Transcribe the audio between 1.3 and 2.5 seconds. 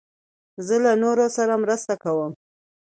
سره مرسته کوم.